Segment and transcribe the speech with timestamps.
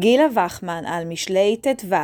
[0.00, 1.94] גילה וחמן על משלי ט"ו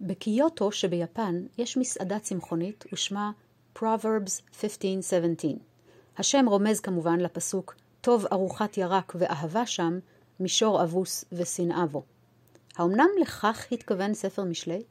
[0.00, 3.30] בקיוטו שביפן יש מסעדה צמחונית ושמה
[3.78, 4.64] Proverbs 15-17.
[6.18, 9.98] השם רומז כמובן לפסוק טוב ארוחת ירק ואהבה שם,
[10.40, 12.02] מישור אבוס ושנאה בו.
[12.76, 14.82] האמנם לכך התכוון ספר משלי?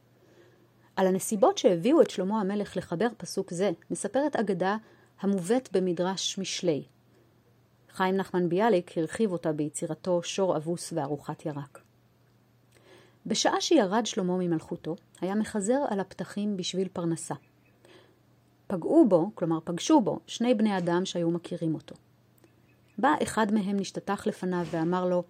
[0.96, 4.76] על הנסיבות שהביאו את שלמה המלך לחבר פסוק זה, מספרת אגדה
[5.20, 6.84] המובאת במדרש משלי.
[7.98, 11.78] חיים נחמן ביאליק הרחיב אותה ביצירתו שור אבוס וארוחת ירק.
[13.26, 17.34] בשעה שירד שלמה ממלכותו, היה מחזר על הפתחים בשביל פרנסה.
[18.66, 21.94] פגעו בו, כלומר פגשו בו, שני בני אדם שהיו מכירים אותו.
[22.98, 25.22] בא אחד מהם נשתטח לפניו ואמר לו,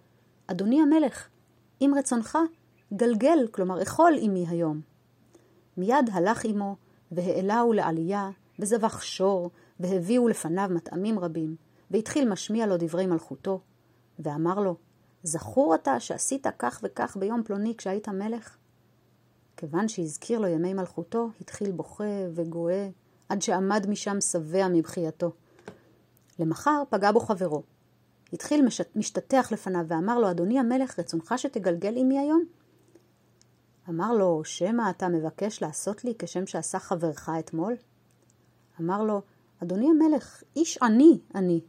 [0.47, 1.27] אדוני המלך,
[1.81, 2.37] אם רצונך,
[2.93, 4.81] גלגל, כלומר אכול עמי היום.
[5.77, 6.75] מיד הלך עמו,
[7.11, 13.61] והעלהו לעלייה, וזבח שור, והביאו לפניו מטעמים רבים, והתחיל משמיע לו דברי מלכותו,
[14.19, 14.75] ואמר לו,
[15.23, 18.57] זכור אתה שעשית כך וכך ביום פלוני כשהיית מלך?
[19.57, 22.89] כיוון שהזכיר לו ימי מלכותו, התחיל בוכה וגואה,
[23.29, 25.31] עד שעמד משם שבע מבכייתו.
[26.39, 27.63] למחר פגע בו חברו.
[28.33, 28.81] התחיל מש...
[28.95, 32.43] משתטח לפניו ואמר לו, אדוני המלך, רצונך שתגלגל עמי היום?
[33.89, 37.75] אמר לו, שמא אתה מבקש לעשות לי כשם שעשה חברך אתמול?
[38.79, 39.21] אמר לו,
[39.63, 41.61] אדוני המלך, איש עני אני,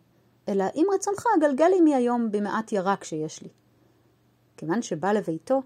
[0.48, 3.48] אלא אם רצונך גלגל עמי היום במעט ירק שיש לי.
[4.56, 5.62] כיוון שבא לביתו,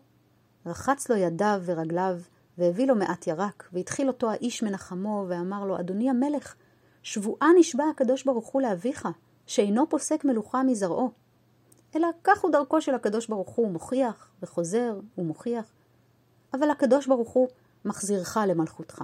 [0.67, 2.21] רחץ לו ידיו ורגליו,
[2.59, 6.55] והביא לו מעט ירק, והתחיל אותו האיש מנחמו, ואמר לו, אדוני המלך,
[7.03, 9.09] שבועה נשבע הקדוש ברוך הוא לאביך,
[9.47, 11.11] שאינו פוסק מלוכה מזרעו.
[11.97, 15.73] אלא כך הוא דרכו של הקדוש ברוך הוא, מוכיח וחוזר ומוכיח,
[16.55, 17.49] אבל הקדוש ברוך הוא
[17.85, 19.03] מחזירך למלכותך.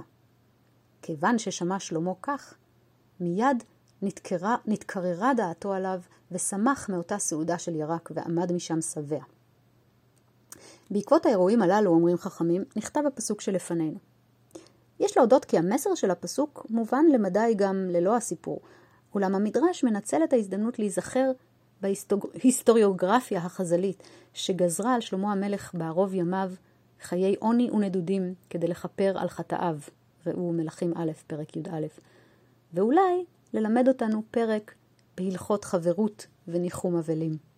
[1.01, 2.53] כיוון ששמע שלמה כך,
[3.19, 3.63] מיד
[4.01, 9.19] נתקרה, נתקררה דעתו עליו, ושמח מאותה סעודה של ירק, ועמד משם שבע.
[10.91, 13.97] בעקבות האירועים הללו, אומרים חכמים, נכתב הפסוק שלפנינו.
[14.99, 18.59] יש להודות כי המסר של הפסוק מובן למדי גם ללא הסיפור,
[19.15, 21.31] אולם המדרש מנצל את ההזדמנות להיזכר
[21.81, 24.03] בהיסטוריוגרפיה החז"לית
[24.33, 26.51] שגזרה על שלמה המלך בערוב ימיו
[27.01, 29.77] חיי עוני ונדודים כדי לכפר על חטאיו,
[30.25, 31.85] ראו מלכים א', פרק י"א,
[32.73, 34.73] ואולי ללמד אותנו פרק
[35.17, 37.50] בהלכות חברות וניחום אבלים.